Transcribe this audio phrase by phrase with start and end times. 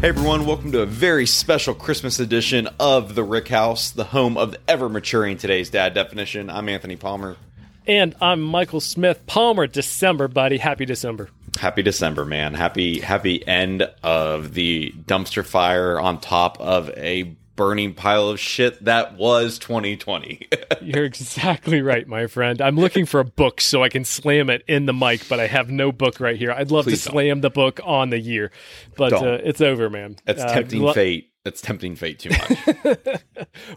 [0.00, 4.36] Hey everyone, welcome to a very special Christmas edition of The Rick House, the home
[4.36, 6.50] of the ever maturing today's dad definition.
[6.50, 7.36] I'm Anthony Palmer.
[7.84, 9.26] And I'm Michael Smith.
[9.26, 10.58] Palmer, December, buddy.
[10.58, 11.30] Happy December.
[11.58, 12.54] Happy December, man.
[12.54, 18.82] Happy happy end of the dumpster fire on top of a burning pile of shit
[18.84, 20.48] that was 2020.
[20.80, 22.62] You're exactly right, my friend.
[22.62, 25.48] I'm looking for a book so I can slam it in the mic, but I
[25.48, 26.52] have no book right here.
[26.52, 27.12] I'd love Please to don't.
[27.14, 28.52] slam the book on the year,
[28.96, 30.16] but uh, it's over, man.
[30.24, 31.32] That's Uh, tempting lo- fate.
[31.44, 33.20] That's tempting fate too much.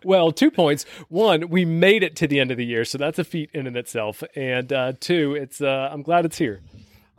[0.04, 0.84] Well, two points.
[1.10, 3.66] One, we made it to the end of the year, so that's a feat in
[3.68, 4.24] and itself.
[4.36, 6.62] And uh, two, it's uh, I'm glad it's here.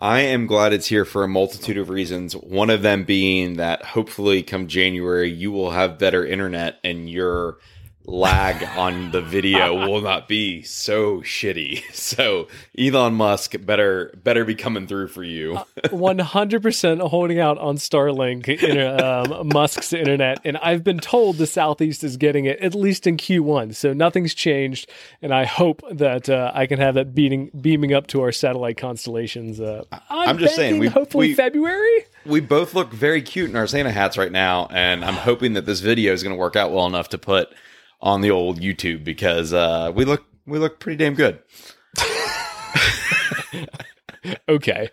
[0.03, 2.35] I am glad it's here for a multitude of reasons.
[2.35, 7.59] One of them being that hopefully come January you will have better internet and your
[8.05, 11.83] lag on the video will not be so shitty.
[12.13, 12.49] So
[12.79, 15.59] Elon Musk better better be coming through for you.
[15.85, 19.01] 100% holding out on Starlink,
[19.33, 20.41] um, Musk's internet.
[20.45, 23.75] And I've been told the Southeast is getting it at least in Q1.
[23.75, 24.91] So nothing's changed.
[25.23, 28.77] And I hope that uh, I can have that beating, beaming up to our satellite
[28.77, 29.61] constellations.
[29.61, 32.05] Uh, I'm, I'm just saying, we- hopefully we- February.
[32.27, 35.67] we both look very cute in our Santa hats right now, and I'm hoping that
[35.67, 37.49] this video is going to work out well enough to put
[38.03, 41.41] on the old YouTube because uh, we look we look pretty damn good.
[44.49, 44.89] Okay.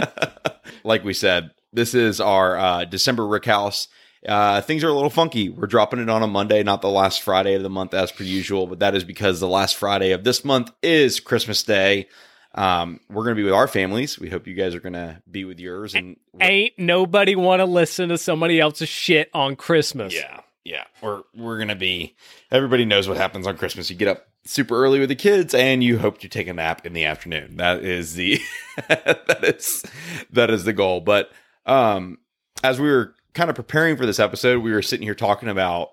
[0.84, 3.86] like we said, this is our uh, December Rick House.
[4.26, 5.50] Uh, things are a little funky.
[5.50, 8.24] We're dropping it on a Monday, not the last Friday of the month as per
[8.24, 12.08] usual, but that is because the last Friday of this month is Christmas Day.
[12.56, 14.18] Um, we're going to be with our families.
[14.18, 15.94] We hope you guys are going to be with yours.
[15.94, 20.12] And Ain't nobody want to listen to somebody else's shit on Christmas.
[20.12, 22.16] yeah, yeah, we're we're to be.
[22.50, 23.88] Everybody knows what happens on Christmas.
[23.88, 26.84] You get up super early with the kids, and you hope to take a nap
[26.84, 27.56] in the afternoon.
[27.58, 28.40] That is the
[28.88, 29.84] that is
[30.32, 31.00] that is the goal.
[31.00, 31.30] But
[31.66, 32.18] um,
[32.64, 35.90] as we were kind of preparing for this episode, we were sitting here talking about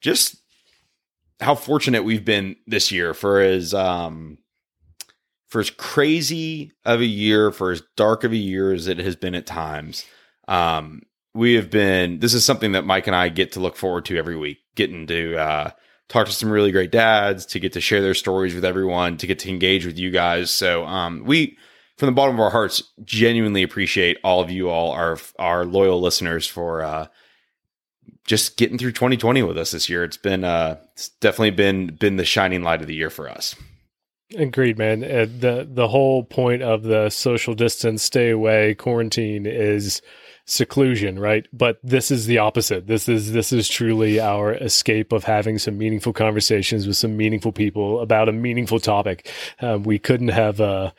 [0.00, 0.36] just
[1.40, 4.38] how fortunate we've been this year for as um
[5.46, 9.14] for as crazy of a year, for as dark of a year as it has
[9.14, 10.04] been at times.
[10.48, 11.02] Um,
[11.34, 12.20] we have been.
[12.20, 15.06] This is something that Mike and I get to look forward to every week, getting
[15.06, 15.70] to uh,
[16.08, 19.26] talk to some really great dads, to get to share their stories with everyone, to
[19.26, 20.50] get to engage with you guys.
[20.50, 21.56] So um, we,
[21.96, 26.00] from the bottom of our hearts, genuinely appreciate all of you all, our our loyal
[26.00, 27.06] listeners, for uh,
[28.24, 30.04] just getting through 2020 with us this year.
[30.04, 33.54] It's been uh, it's definitely been been the shining light of the year for us.
[34.36, 35.02] Agreed, man.
[35.02, 40.02] Uh, the the whole point of the social distance, stay away, quarantine is
[40.48, 41.46] seclusion, right?
[41.52, 42.86] But this is the opposite.
[42.86, 47.52] This is this is truly our escape of having some meaningful conversations with some meaningful
[47.52, 49.30] people about a meaningful topic.
[49.60, 50.92] Um, we couldn't have uh,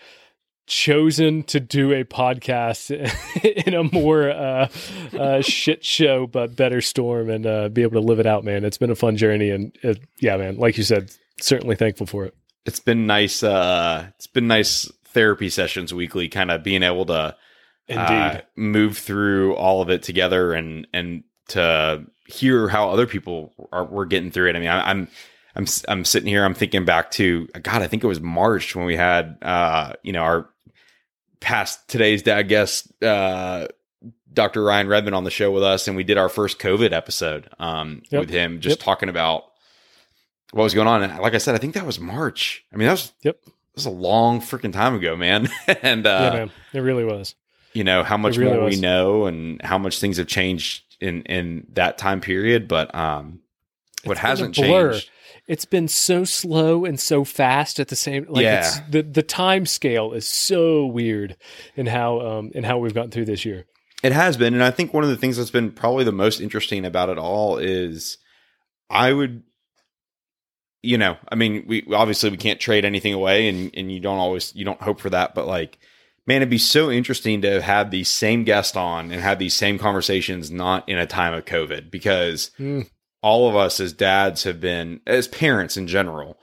[0.67, 2.91] chosen to do a podcast
[3.65, 4.69] in a more uh,
[5.17, 8.63] uh, shit show but better storm and uh, be able to live it out, man.
[8.63, 10.57] It's been a fun journey, and it, yeah, man.
[10.57, 11.11] Like you said,
[11.41, 12.35] certainly thankful for it.
[12.65, 17.35] it's been nice uh it's been nice therapy sessions weekly kind of being able to
[17.89, 18.01] Indeed.
[18.01, 23.83] uh, move through all of it together and and to hear how other people are
[23.85, 25.07] were getting through it i mean I, i'm
[25.55, 28.85] i'm I'm sitting here i'm thinking back to god i think it was march when
[28.85, 30.49] we had uh you know our
[31.39, 33.67] past today's dad guest uh
[34.31, 37.49] dr ryan redmond on the show with us and we did our first covid episode
[37.59, 38.19] um Yep.
[38.19, 38.85] with him just Yep.
[38.85, 39.45] talking about
[40.51, 41.03] what was going on.
[41.03, 42.65] And like I said, I think that was March.
[42.73, 43.39] I mean, that was Yep.
[43.45, 45.47] that was a long freaking time ago, man.
[45.83, 47.35] and uh, yeah, man, it really was.
[47.73, 48.75] You know how much really more was.
[48.75, 52.67] we know and how much things have changed in in that time period.
[52.67, 53.39] But um,
[54.03, 55.09] what It's hasn't changed?
[55.47, 58.25] It's been so slow and so fast at the same.
[58.29, 58.59] Like Yeah.
[58.59, 61.37] it's, the the time scale is so weird
[61.75, 63.65] in how um in how we've gotten through this year.
[64.01, 66.39] It has been, and I think one of the things that's been probably the most
[66.39, 68.17] interesting about it all is
[68.89, 69.43] I would
[70.81, 74.17] you know, I mean, we obviously we can't trade anything away and and you don't
[74.17, 75.77] always you don't hope for that, but like
[76.29, 79.79] man, it'd be so interesting to have the same guest on and have these same
[79.79, 82.87] conversations not in a time of COVID because Mm.
[83.23, 86.39] all of us as dads have been as parents in general,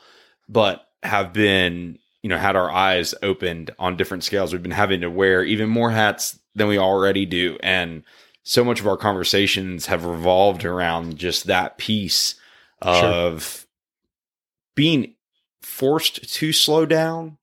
[0.49, 4.53] but have been, you know, had our eyes opened on different scales.
[4.53, 7.57] We've been having to wear even more hats than we already do.
[7.63, 8.03] And
[8.43, 12.35] so much of our conversations have revolved around just that piece
[12.83, 13.67] of
[14.75, 15.15] being
[15.63, 17.39] forced to slow down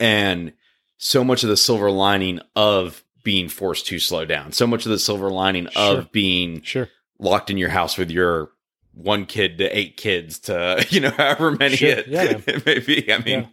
[0.00, 0.52] and
[0.98, 4.90] so much of the silver lining of being forced to slow down so much of
[4.90, 5.98] the silver lining Sure.
[5.98, 6.88] of being Sure.
[7.18, 8.50] locked in your house with your
[8.94, 11.88] one kid to eight kids to you know however many Sure.
[11.90, 13.48] it, Yeah, it may be i mean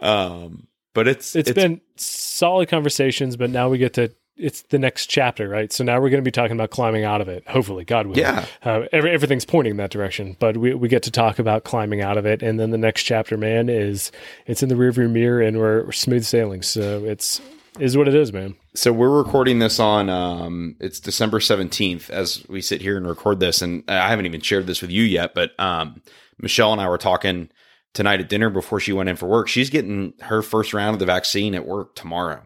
[0.00, 5.06] um but it's it's been solid conversations, but now we get to it's the next
[5.06, 5.72] chapter, right?
[5.72, 7.46] So now we're going to be talking about climbing out of it.
[7.48, 8.22] Hopefully, God willing.
[8.22, 8.46] Yeah.
[8.62, 12.00] Uh, every, everything's pointing in that direction, but we, we get to talk about climbing
[12.00, 14.12] out of it, and then the next chapter, man, is
[14.46, 16.62] it's in the rearview mirror, and we're, we're smooth sailing.
[16.62, 17.40] So it's
[17.78, 18.56] is what it is, man.
[18.74, 23.40] So we're recording this on um it's December 17th as we sit here and record
[23.40, 26.02] this and I haven't even shared this with you yet but um
[26.38, 27.50] Michelle and I were talking
[27.94, 29.48] tonight at dinner before she went in for work.
[29.48, 32.42] She's getting her first round of the vaccine at work tomorrow.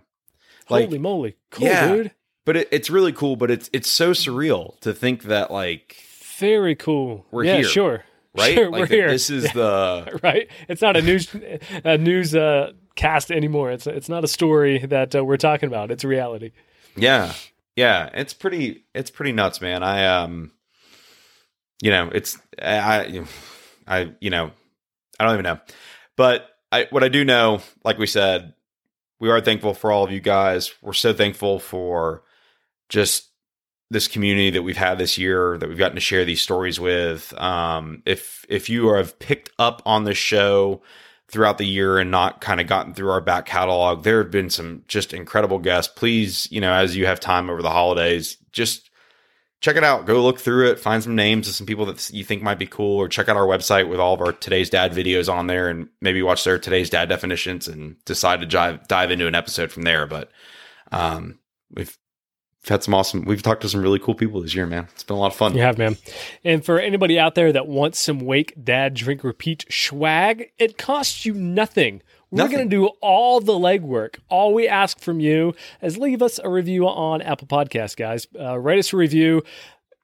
[0.72, 1.88] Like Holy moly, cool, yeah.
[1.94, 2.10] dude!
[2.44, 5.96] but it, it's really cool but it's it's so surreal to think that like
[6.38, 7.24] Very cool.
[7.30, 8.04] We're yeah, here, sure,
[8.36, 9.08] right Sure, like we're here.
[9.10, 10.48] this is the right?
[10.68, 11.34] It's not a news
[11.84, 13.70] a news uh, cast anymore.
[13.70, 15.90] It's it's not a story that uh, we're talking about.
[15.90, 16.52] It's reality.
[16.96, 17.32] Yeah.
[17.76, 19.82] Yeah, it's pretty it's pretty nuts, man.
[19.82, 20.52] I um
[21.82, 23.24] you know, it's I
[23.86, 24.50] I you know,
[25.18, 25.60] I don't even know.
[26.16, 28.54] But I what I do know, like we said,
[29.22, 30.74] we are thankful for all of you guys.
[30.82, 32.24] We're so thankful for
[32.88, 33.28] just
[33.88, 37.32] this community that we've had this year that we've gotten to share these stories with.
[37.34, 40.82] Um if if you have picked up on the show
[41.28, 44.02] throughout the year and not kind of gotten through our back catalog.
[44.02, 45.92] There have been some just incredible guests.
[45.94, 48.90] Please, you know, as you have time over the holidays, just
[49.62, 50.04] check it out.
[50.04, 52.66] Go look through it, find some names of some people that you think might be
[52.66, 55.70] cool, or check out our website with all of our today's dad videos on there
[55.70, 59.72] and maybe watch their today's dad definitions and decide to dive dive into an episode
[59.72, 60.06] from there.
[60.06, 60.30] But
[60.90, 61.38] um
[61.70, 61.96] we've
[62.68, 63.24] had some awesome.
[63.24, 64.86] We've talked to some really cool people this year, man.
[64.92, 65.56] It's been a lot of fun.
[65.56, 65.96] You have, man.
[66.44, 71.24] And for anybody out there that wants some Wake Dad Drink Repeat swag, it costs
[71.24, 72.02] you nothing.
[72.32, 74.16] We're going to do all the legwork.
[74.28, 78.26] All we ask from you is leave us a review on Apple Podcasts, guys.
[78.38, 79.42] Uh, write us a review.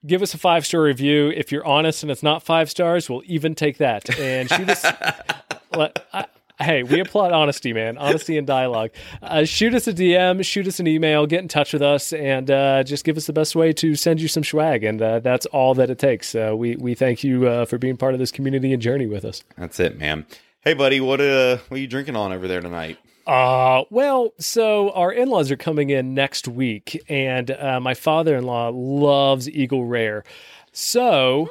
[0.06, 1.30] Give us a five star review.
[1.30, 4.16] If you're honest and it's not five stars, we'll even take that.
[4.18, 4.84] And shoot us.
[5.74, 6.26] let- I-
[6.60, 7.96] hey, we applaud honesty, man.
[7.98, 8.90] Honesty and dialogue.
[9.22, 12.50] Uh, shoot us a DM, shoot us an email, get in touch with us, and
[12.50, 14.84] uh, just give us the best way to send you some swag.
[14.84, 16.34] And uh, that's all that it takes.
[16.34, 19.24] Uh, we we thank you uh, for being part of this community and journey with
[19.24, 19.42] us.
[19.56, 20.26] That's it, man.
[20.68, 22.98] Hey, buddy, what uh, what are you drinking on over there tonight?
[23.26, 28.36] Uh, well, so our in laws are coming in next week, and uh, my father
[28.36, 30.24] in law loves Eagle Rare.
[30.72, 31.48] So.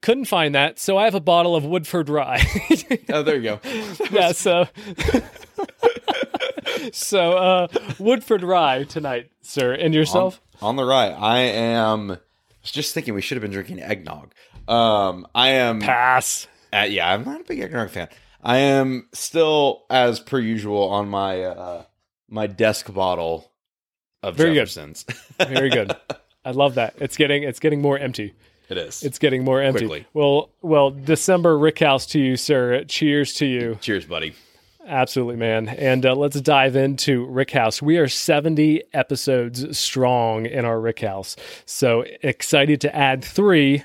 [0.00, 2.42] Couldn't find that, so I have a bottle of Woodford Rye.
[3.10, 3.60] Oh, there you go.
[4.10, 4.68] yeah, so
[6.92, 7.68] so uh
[7.98, 9.74] Woodford Rye tonight, sir.
[9.74, 10.40] And yourself?
[10.62, 11.08] On the rye.
[11.10, 12.12] I am.
[12.12, 12.18] I
[12.62, 14.32] was just thinking we should have been drinking eggnog.
[14.66, 15.80] Um, I am.
[15.80, 16.46] Pass.
[16.74, 18.08] Uh, yeah, I'm not a big eggnog fan.
[18.42, 21.82] I am still, as per usual, on my uh,
[22.28, 23.50] my desk bottle
[24.22, 24.60] of Very good.
[24.60, 25.04] Jefferson's.
[25.38, 25.94] Very good.
[26.44, 26.94] I love that.
[26.98, 28.34] It's getting it's getting more empty.
[28.68, 29.02] it is.
[29.02, 29.86] It's getting more empty.
[29.86, 30.06] Quickly.
[30.12, 32.84] Well, well, December Rickhouse to you, sir.
[32.84, 33.78] Cheers to you.
[33.80, 34.34] Cheers, buddy.
[34.86, 35.68] Absolutely, man.
[35.68, 37.80] And uh, let's dive into Rickhouse.
[37.80, 41.36] We are 70 episodes strong in our Rickhouse.
[41.64, 43.84] So excited to add three,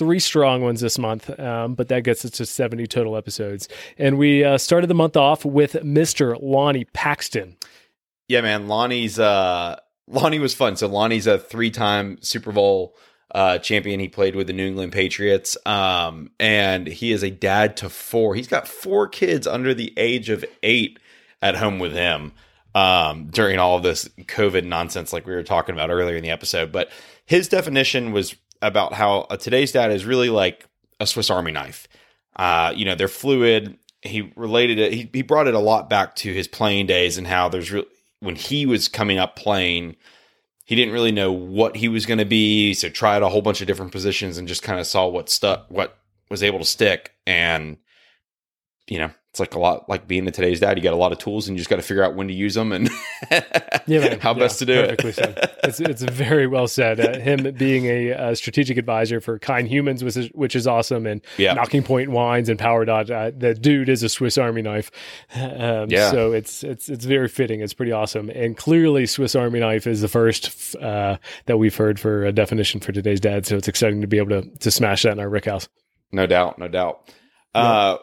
[0.00, 1.38] three strong ones this month.
[1.38, 3.68] Um, but that gets us to 70 total episodes.
[3.98, 6.38] And we uh, started the month off with Mr.
[6.40, 7.58] Lonnie Paxton.
[8.26, 8.66] Yeah, man.
[8.66, 10.76] Lonnie's uh, Lonnie was fun.
[10.76, 12.96] So Lonnie's a three-time Super Bowl
[13.34, 14.00] uh, champion.
[14.00, 18.34] He played with the New England Patriots, um, and he is a dad to four.
[18.34, 20.98] He's got four kids under the age of eight
[21.42, 22.32] at home with him
[22.74, 26.30] um, during all of this COVID nonsense, like we were talking about earlier in the
[26.30, 26.72] episode.
[26.72, 26.90] But
[27.26, 30.66] his definition was about how uh, today's dad is really like
[30.98, 31.88] a Swiss Army knife.
[32.36, 33.78] Uh, you know, they're fluid.
[34.02, 34.92] He related it.
[34.92, 37.72] He, he brought it a lot back to his playing days and how there's
[38.20, 39.96] when he was coming up playing.
[40.64, 43.60] He didn't really know what he was going to be, so tried a whole bunch
[43.60, 45.98] of different positions and just kind of saw what stuck, what
[46.30, 47.12] was able to stick.
[47.26, 47.76] And
[48.90, 50.76] you know, it's like a lot like being in today's dad.
[50.76, 52.34] You got a lot of tools, and you just got to figure out when to
[52.34, 52.90] use them and
[53.30, 53.40] Yeah,
[54.00, 54.18] man.
[54.18, 55.14] how Yeah, best to do perfectly it.
[55.14, 55.50] said.
[55.62, 56.98] It's, it's very well said.
[56.98, 61.06] Uh, him being a, uh strategic advisor for Kind Humans, which is, which is awesome,
[61.06, 61.52] and Yeah.
[61.54, 63.08] Knocking Point Wines and Power Dot.
[63.08, 64.90] Uh, the dude is a Swiss Army knife.
[65.36, 66.10] Um, Yeah.
[66.10, 67.60] So it's it's it's very fitting.
[67.60, 72.00] It's pretty awesome, and clearly Swiss Army knife is the first uh, that we've heard
[72.00, 73.46] for a definition for today's dad.
[73.46, 75.68] So it's exciting to be able to to smash that in our Rick house.
[76.10, 77.08] No doubt, no doubt.
[77.54, 77.98] Uh,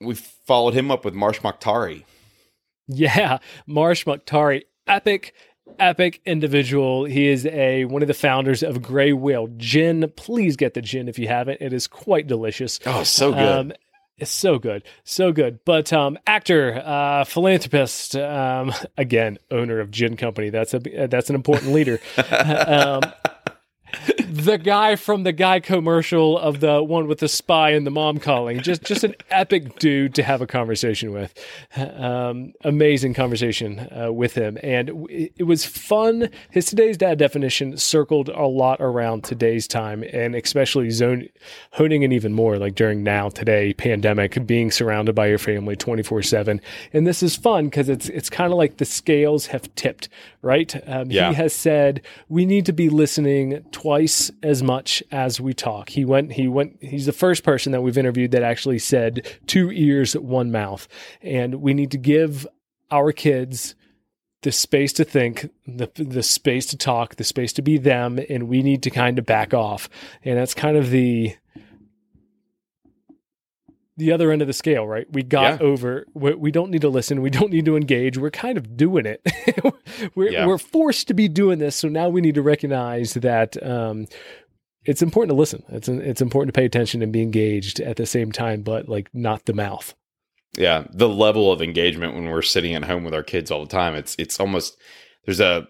[0.00, 2.04] we followed him up with Marsh Mokhtari.
[2.86, 5.34] Yeah, Marsh Mokhtari, epic,
[5.78, 7.04] epic individual.
[7.04, 10.12] He is a one of the founders of Gray Whale Gin.
[10.16, 11.60] Please get the gin if you haven't.
[11.60, 12.80] It is quite delicious.
[12.86, 13.48] Oh, so good.
[13.48, 13.72] Um,
[14.16, 15.58] it's so good, so good.
[15.64, 20.50] But um, actor, uh, philanthropist, um, again, owner of gin company.
[20.50, 21.98] That's a that's an important leader.
[22.30, 23.02] um,
[24.44, 28.18] the guy from the guy commercial of the one with the spy and the mom
[28.18, 28.60] calling.
[28.60, 31.34] Just just an epic dude to have a conversation with.
[31.76, 36.28] Um, amazing conversation uh, with him, and it, it was fun.
[36.50, 41.28] His today's dad definition circled a lot around today's time, and especially zone
[41.72, 46.02] honing in even more like during now today pandemic, being surrounded by your family twenty
[46.02, 46.60] four seven.
[46.92, 50.08] And this is fun because it's it's kind of like the scales have tipped,
[50.42, 50.74] right?
[50.88, 51.30] Um, Yeah.
[51.30, 55.88] He has said we need to be listening twice as much as we talk.
[55.88, 59.70] He went he went he's the first person that we've interviewed that actually said two
[59.70, 60.88] ears, one mouth.
[61.22, 62.46] And we need to give
[62.90, 63.74] our kids
[64.42, 68.48] the space to think, the the space to talk, the space to be them, and
[68.48, 69.88] we need to kind of back off.
[70.22, 71.34] And that's kind of the
[73.96, 75.06] the other end of the scale, right?
[75.12, 75.66] We got Yeah.
[75.66, 76.04] over.
[76.14, 77.22] We, we don't need to listen.
[77.22, 78.18] We don't need to engage.
[78.18, 79.20] We're kind of doing it.
[80.14, 80.46] we're Yeah.
[80.46, 81.76] we're forced to be doing this.
[81.76, 84.06] So now we need to recognize that um,
[84.84, 85.62] it's important to listen.
[85.68, 89.08] It's it's important to pay attention and be engaged at the same time, but like
[89.14, 89.94] not the mouth.
[90.56, 93.68] yeah the level of engagement when we're sitting at home with our kids all the
[93.80, 94.76] time it's it's almost
[95.24, 95.66] there's a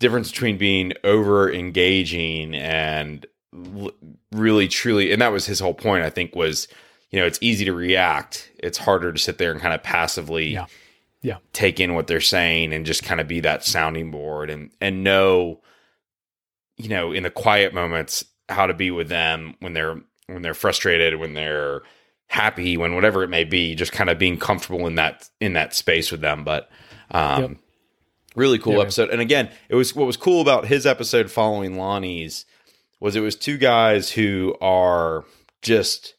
[0.00, 3.92] difference between being over engaging and l-
[4.32, 6.68] really truly and that was his whole point i think was
[7.12, 10.48] you know it's easy to react it's harder to sit there and kind of passively
[10.54, 10.66] Yeah.
[11.22, 11.36] Yeah.
[11.52, 15.04] take in what they're saying and just kind of be that sounding board and and
[15.04, 15.60] know
[16.76, 20.54] you know in the quiet moments how to be with them when they're when they're
[20.54, 21.82] frustrated when they're
[22.26, 25.74] happy when whatever it may be just kind of being comfortable in that in that
[25.74, 26.70] space with them but
[27.10, 27.50] um Yep.
[28.34, 28.86] really cool Yeah, man.
[28.86, 32.46] episode and again it was what was cool about his episode following lonnie's
[33.00, 35.24] was it was two guys who are
[35.60, 36.14] just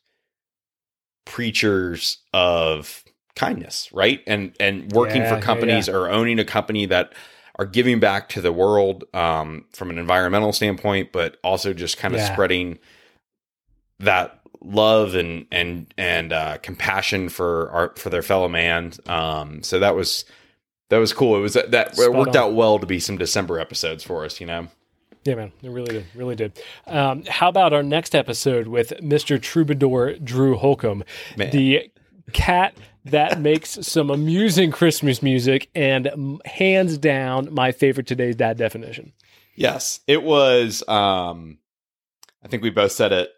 [1.25, 3.03] preachers of
[3.35, 7.13] kindness right and and working Yeah, for yeah, companies or owning a company that
[7.59, 12.13] are giving back to the world um, from an environmental standpoint but also just kind
[12.15, 12.27] of Yeah.
[12.33, 12.79] spreading
[13.99, 18.93] that love and and and uh, compassion for our for their fellow man.
[19.07, 20.25] Um, so that was
[20.89, 21.37] that was cool.
[21.37, 22.37] It was that, that worked on.
[22.37, 24.39] out well to be some December episodes for us.
[24.39, 24.67] You know,
[25.25, 26.59] Yeah, man, it really did, really did.
[26.85, 29.41] Um, how about our next episode with Mr.
[29.41, 31.03] Troubadour Drew Holcomb,
[31.37, 31.51] Man.
[31.51, 31.91] the
[32.33, 32.75] cat
[33.05, 36.09] that makes some amusing Christmas music, and
[36.45, 39.13] hands down my favorite today's dad definition.
[39.55, 40.83] yes, it was.
[40.87, 41.59] Um,
[42.43, 43.29] I think we both said it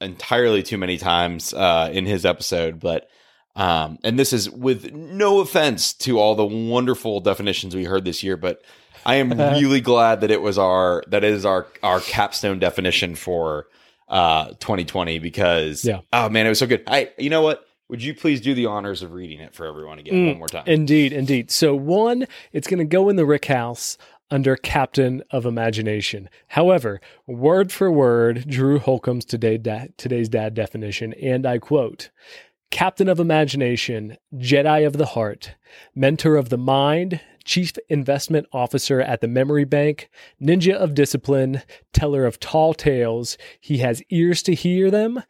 [0.00, 3.08] entirely too many times uh, in his episode, but.
[3.56, 8.20] Um, and this is with no offense to all the wonderful definitions we heard this
[8.20, 8.60] year, but
[9.06, 13.66] I am really glad that it was our that is our our capstone definition for
[14.08, 16.00] uh 2020 because Yeah.
[16.12, 16.82] oh man, it was so good.
[16.86, 17.64] I you know what?
[17.90, 20.48] Would you please do the honors of reading it for everyone again Mm, one more
[20.48, 20.64] time?
[20.66, 21.50] Indeed, indeed.
[21.50, 23.98] So one, it's going to go in the Rick House
[24.30, 26.30] under Captain of Imagination.
[26.48, 32.10] However, word for word, Drew Holcomb's today da- today's dad definition, and I quote.
[32.70, 35.54] Captain of Imagination, Jedi of the Heart,
[35.94, 40.08] Mentor of the Mind, Chief Investment Officer at the Memory Bank,
[40.42, 43.36] Ninja of Discipline, Teller of Tall Tales.
[43.60, 45.22] He has ears to hear them,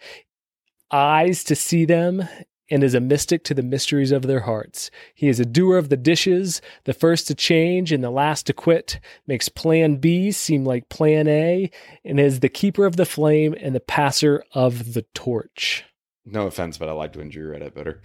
[0.90, 2.28] eyes to see them,
[2.70, 4.90] and is a mystic to the mysteries of their hearts.
[5.14, 8.52] He is a doer of the dishes, the first to change and the last to
[8.52, 11.70] quit, makes plan B seem like plan A,
[12.04, 15.84] and is the keeper of the flame and the passer of the torch.
[16.24, 18.00] no offense, but I liked when Drew read it better.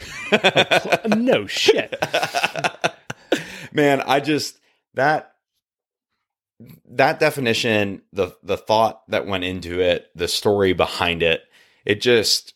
[1.08, 1.96] no shit.
[3.80, 4.60] Man, I just
[4.96, 5.34] that
[6.90, 11.44] that definition, the the thought that went into it, the story behind it,
[11.86, 12.54] it just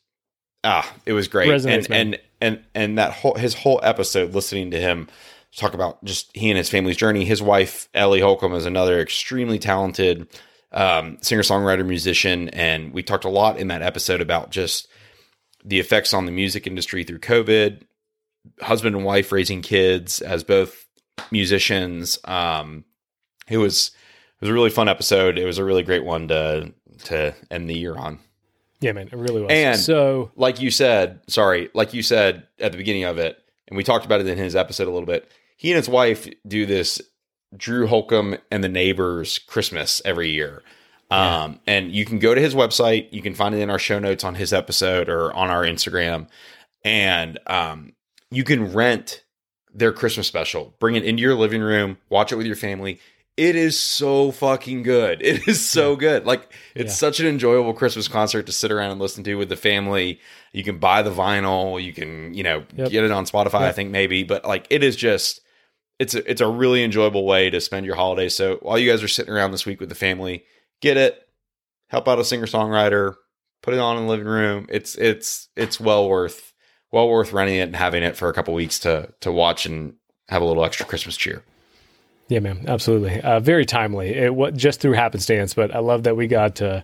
[0.66, 1.50] ah, it was great.
[1.50, 2.02] Resonates, and, man.
[2.02, 5.08] and and and that whole his whole episode listening to him
[5.56, 7.24] talk about just he and his family's journey.
[7.24, 10.28] His wife Ellie Holcomb is another extremely talented
[10.74, 14.90] um, singer songwriter musician, and we talked a lot in that episode about just
[15.64, 17.84] the effects on the music industry through COVID,
[18.60, 20.84] husband and wife raising kids as both
[21.32, 22.18] musicians.
[22.26, 22.86] Um,
[23.48, 23.92] it was
[24.40, 25.38] it was a really fun episode.
[25.38, 26.74] It was a really great one to
[27.06, 28.20] to end the year on.
[28.80, 29.52] Yeah, man, it really was.
[29.52, 33.78] And- so Like you said, sorry, like you said at the beginning of it, and
[33.78, 35.32] we talked about it in his episode a little bit.
[35.58, 37.02] He and his wife do this
[37.56, 40.64] Drew Holcomb and the Neighbors Christmas every year.
[41.12, 43.08] Um, and you can go to his website.
[43.12, 46.28] You can find it in our show notes on his episode or on our Instagram.
[46.84, 47.94] And um,
[48.32, 49.23] you can rent
[49.74, 53.00] their Christmas special, bring it into your living room, watch it with your family.
[53.36, 55.22] It is so fucking good.
[55.26, 56.26] It is so good.
[56.26, 56.96] Like it's Yeah.
[57.08, 60.20] such an enjoyable Christmas concert to sit around and listen to with the family.
[60.52, 61.84] You can buy the vinyl.
[61.84, 62.90] You can, you know, Yep.
[62.92, 63.62] get it on Spotify.
[63.62, 65.42] I think maybe, but like it is just,
[65.98, 68.30] it's a, it's a really enjoyable way to spend your holiday.
[68.30, 70.44] So while you guys are sitting around this week with the family,
[70.82, 71.20] get it,
[71.88, 73.16] help out a singer songwriter,
[73.64, 74.68] put it on in the living room.
[74.70, 76.53] It's it's it's well worth
[76.94, 79.96] well worth renting it and having it for a couple weeks to to watch and
[80.30, 81.44] have a little extra Christmas cheer.
[82.30, 83.20] Yeah, man, absolutely.
[83.22, 84.10] Uh, very timely.
[84.10, 86.82] It was just through happenstance, but I love that we got uh,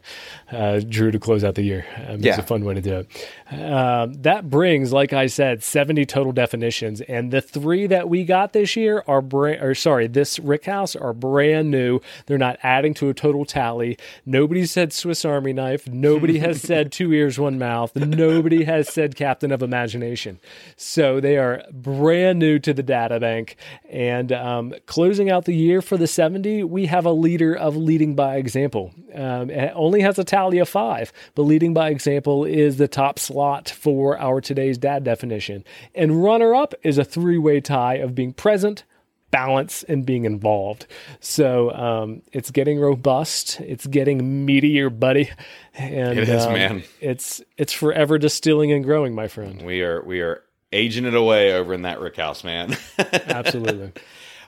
[0.51, 1.85] uh, Drew to close out the year.
[2.07, 2.31] Um, Yeah.
[2.31, 3.61] It's a fun way to do it.
[3.71, 6.99] Um, that brings, like I said, 70 total definitions.
[7.01, 10.93] And the three that we got this year are brand, or sorry, this Rick House
[10.95, 12.01] are brand new.
[12.25, 13.97] They're not adding to a total tally.
[14.25, 15.87] Nobody said Swiss Army knife.
[15.87, 17.95] Nobody has said two ears, one mouth.
[17.95, 20.39] Nobody has said Captain of Imagination.
[20.75, 23.55] So they are brand new to the data bank.
[23.89, 28.15] And um, closing out the year for the 70, we have a leader of leading
[28.15, 28.93] by example.
[29.13, 33.19] Um, it only has a tally of five, but leading by example is the top
[33.19, 35.63] slot for our today's dad definition.
[35.95, 38.83] And runner up is a three way tie of being present,
[39.31, 40.87] balance and being involved.
[41.19, 43.59] So um, it's getting robust.
[43.61, 45.29] It's getting meatier, buddy.
[45.75, 46.83] And It is, um, man.
[46.99, 49.61] It's it's forever distilling and growing, my friend.
[49.61, 52.75] We are we are aging it away over in that Rick House, man.
[52.97, 53.91] Absolutely.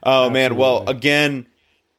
[0.03, 1.47] Oh man, well again,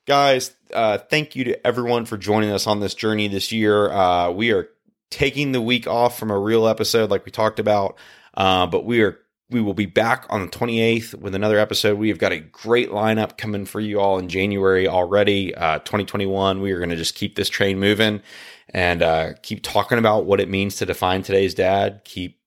[0.07, 3.91] guys, uh, thank you to everyone for joining us on this journey this year.
[3.91, 4.69] Uh, we are
[5.11, 7.97] taking the week off from a real episode, like we talked about,
[8.35, 9.19] uh, but we are
[9.51, 11.99] we will be back on the 28th with another episode.
[11.99, 15.55] We have got a great lineup coming for you all in January already.
[15.55, 18.23] Uh, 2021, we are going to just keep this train moving
[18.71, 22.01] and uh, keep talking about what it means to define today's dad.
[22.05, 22.39] Keep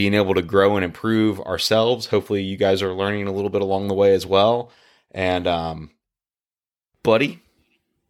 [0.00, 2.06] being able to grow and improve ourselves.
[2.06, 4.70] Hopefully, you guys are learning a little bit along the way as well.
[5.10, 5.90] And, um,
[7.02, 7.42] buddy,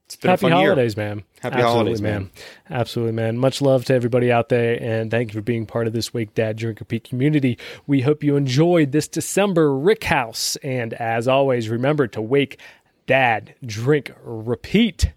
[0.04, 1.24] it's been Happy a fun holidays, man.
[1.40, 2.30] Happy Absolutely, holidays, man.
[2.70, 3.38] Absolutely, man.
[3.38, 6.32] Much love to everybody out there, and thank you for being part of this Wake
[6.32, 7.58] Dad Drink Repeat community.
[7.88, 12.60] We hope you enjoyed this December Rick House, and as always, remember to wake
[13.08, 15.12] Dad Drink Repeat.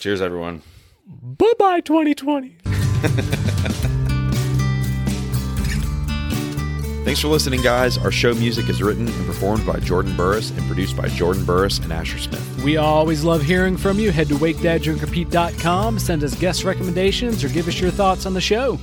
[0.00, 0.62] Cheers, everyone.
[1.06, 3.76] Bye bye, 2020.
[7.04, 7.96] Thanks for listening, guys.
[7.96, 11.78] Our show music is written and performed by Jordan Burris and produced by Jordan Burris
[11.78, 12.62] and Asher Smith.
[12.62, 14.10] We always love hearing from you.
[14.12, 18.78] Head to wakedaddrinkrepeat.com, send us guest recommendations, or give us your thoughts on the show.